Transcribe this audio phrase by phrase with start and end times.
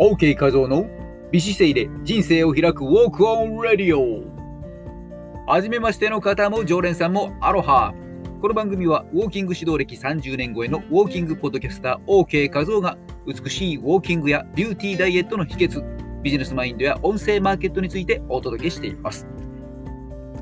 [0.00, 0.86] OK 画像の
[1.32, 4.22] 美姿勢で人生を開くウォークオンラディオ。
[5.44, 7.92] はじめましての方も常連さんもアロハ。
[8.40, 15.82] この番組はウォーキング指導歴30年超えのウォーキングポッドキャスター OK 画像が美しいウォーキングやビューティーダイエットの秘訣
[16.22, 19.26] ビジネスマインドや音声マーケットについてお届けしています。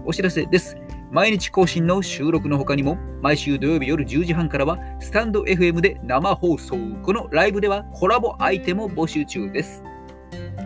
[0.04, 0.76] お知らせです。
[1.10, 6.76] 毎日更新の収録の他にも、毎週土曜日夜10時半からは、スタンド FM で生放送。
[7.02, 9.82] このライブではコラボアイテムを募集中です。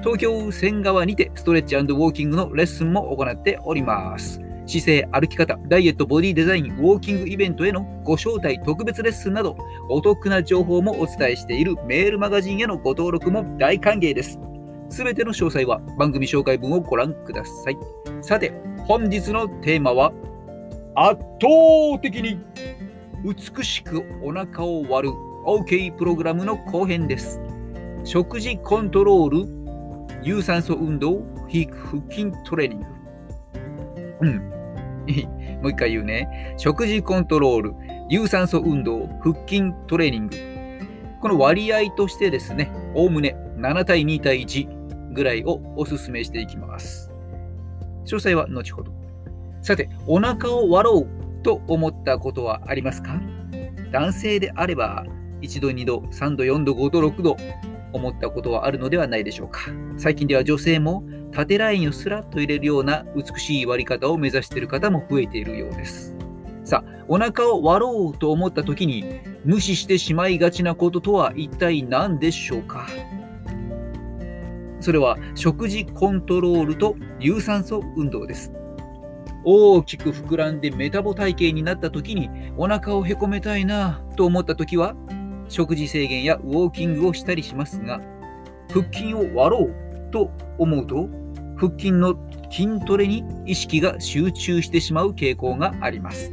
[0.03, 4.41] 東京仙川にてストレッチウォーキングのレッスンも行っております。
[4.67, 9.57] 姿勢、歩き方、ダイエット、ボディデザイン、ウォーキングイベントへのご招待特別レッスンなど、
[9.89, 14.39] お得な情報もお伝えしているメールマガジンへのご登録も大歓迎です。
[14.89, 17.77] すべての詳細は番組紹介文をご覧ください。
[18.23, 18.53] さて、
[18.87, 20.13] 本日のテーマは、
[20.95, 22.39] 圧倒的に
[23.25, 25.15] 美しくお腹を割る
[25.47, 27.41] OK プログラムの後編です。
[28.05, 32.87] 食事コントロール、有酸素運動、腹筋トレーニング。
[34.23, 34.51] うん。
[35.63, 36.55] もう一回言うね。
[36.57, 37.75] 食事コントロール、
[38.09, 40.37] 有酸素運動、腹筋トレーニング。
[41.21, 47.13] この割合としてですね、おおむね7対2対1ぐらいをお勧めしていきます。
[48.05, 49.00] 詳細は後ほど。
[49.63, 53.21] さて、お腹を割ろうと思ったことはありますか？
[53.93, 55.05] 男性であれば、
[55.43, 57.37] 1度、2度、3度、4度、5度、6度、
[57.93, 59.61] 思ったことはあるのではないでしょうか。
[59.97, 66.17] 最近では女性も縦ラインをスラッと入れるような美しい割り方を目指している方も増えているようです。
[66.65, 69.05] さあ、お腹を割ろうと思った時に
[69.45, 72.87] 無視してしまいがちなこととは一体何でしょうか？
[74.79, 78.53] それは食事コントロールと有酸素運動です。
[79.45, 84.95] 大きく膨らんでメタボ体型になった時にお腹をへこめたいなと思った時は
[85.49, 88.01] 食事制限やウォーキングをしたりしますが
[88.73, 91.09] 腹筋を割ろうと思うと
[91.57, 92.17] 腹筋の
[92.51, 96.33] 筋トレに意識が集中してしまう傾向があります。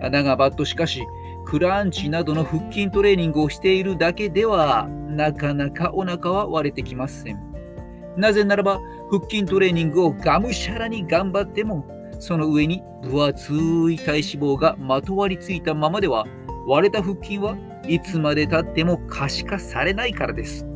[0.00, 1.02] だがバットしかし
[1.44, 7.48] クランチなどの腹筋トレーニングをしているだけではなかなかお腹は割れてきません。
[8.16, 11.84] なぜならば腹筋トレーニングをがむしゃらに頑張っても
[12.18, 13.52] その上に分厚
[13.90, 16.26] い体脂肪がまとわりついたままでは
[16.66, 20.66] 割れた腹筋はいつまでたっても可視化されないからです。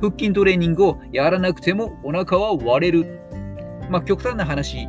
[0.00, 3.20] 腹筋トレーニングをやらなくてもお腹は割れる。
[3.90, 4.88] まあ極端な話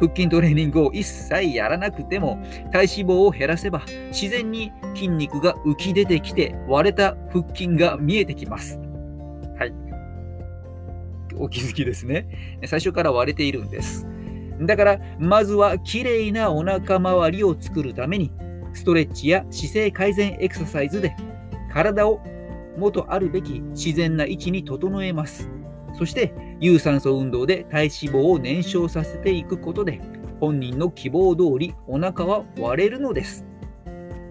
[0.00, 8.80] 腹筋トレーニングを一切やらなくても体脂肪を減らせば自然に筋肉が浮き出てきて割れた腹筋が見えてきます。
[11.42, 12.60] お気づきですね。
[12.66, 14.06] 最初から割れているんです。
[14.60, 18.30] だから、まずはきれいなお腹周りを作るために、
[18.72, 21.14] ストレッチや姿勢改善エクササイズで
[21.72, 22.20] 体を
[22.78, 25.50] 元あるべき自然な位置に整えます。
[25.94, 30.00] そして、有酸素運動で体脂肪を燃焼させていくことで、
[30.40, 33.44] 本人の希望通りお腹は割れるのです。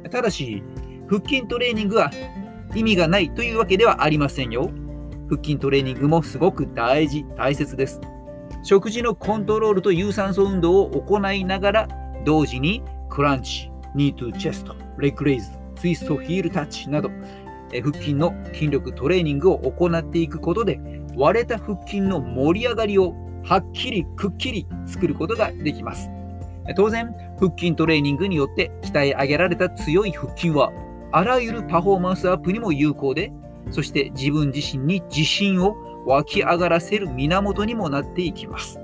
[0.09, 0.63] ただし、
[1.09, 2.09] 腹筋トレーニングは
[2.73, 4.71] 意味がないというわけではありませんよ。
[5.31, 8.01] 腹筋トレーニングもすごく大事、大切です。
[8.63, 11.87] 食事のコントロールと有酸素運動を行いながら、
[12.25, 17.09] 同時にクランチ、ニートゥチェスト、レッグレイズ、ツイストヒールタッチなど、
[17.69, 20.81] 腹筋の筋力トレーニングを行っていくことで、
[21.15, 23.15] 割れた腹筋の盛り上がりを
[23.45, 26.09] はっきりくっきり作ることができます。
[26.75, 30.73] 当然、腹筋トレーニングによって鍛え上げられた強い腹筋は、
[31.13, 33.31] あらゆるパフォーマンスアップにも有効で、
[33.69, 38.79] そして自分自身に自信を湧き上がらせる源にもなっていきます。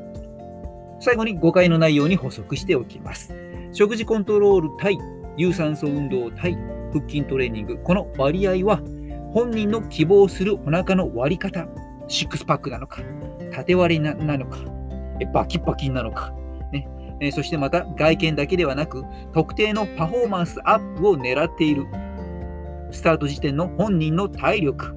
[1.00, 3.34] 最後に誤解のないように補足しておきます。
[3.72, 4.98] 食事コントロール対
[5.36, 6.58] 有酸素運動対
[6.94, 8.82] 腹筋トレーニング、この割合は
[9.34, 11.68] 本人の希望するお腹の割り方、
[12.08, 13.02] シックスパックなのか、
[13.52, 14.60] 縦割りなのか、
[15.34, 16.34] バキバキなのか、
[16.72, 19.04] ねそしてまた外見だけではなく
[19.34, 21.86] 特定のパフォーマンスアップを狙っている
[22.92, 24.96] スタート時点の本人の体力、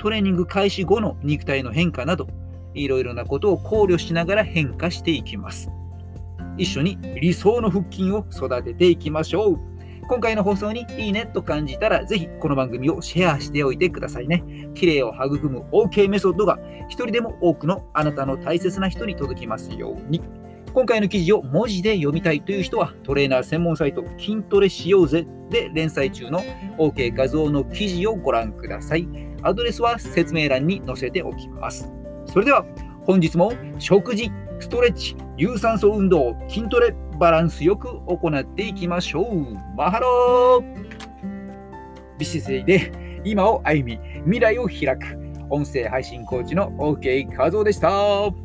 [0.00, 2.26] トレーニング開始後の肉体の変化など、
[2.74, 5.70] いろいろなことを考慮しながら変化していきます。
[6.56, 9.58] 一緒に理想の腹筋を育てていきましょう。
[10.06, 14.44] 今回の放送にいいねと感じたら、ぜひこの番組をシェアしておいてくださいね。
[14.74, 16.58] 綺麗を育む OK メソッドが
[16.88, 20.20] 一人でも多くのあなたの大切な人に届きますように。
[20.74, 26.42] 今回の記事を文字で読みたいという人は、トレーナー専門サイト筋トレしようぜで連載中の
[26.78, 29.06] OK 画像の記事をご覧ください。
[29.42, 31.92] アドレスは説明欄に載せておきます。
[32.26, 32.66] それでは
[33.04, 39.54] 本日も食事、ストレッチ、有酸素運動、筋トレ、バランスよく行っていきましょう。
[39.76, 40.74] マハロー
[42.18, 42.90] 美姿勢で
[43.24, 45.20] 今を歩み、未来を開く。
[45.50, 48.43] 音声配信コーチの OK 画像でした。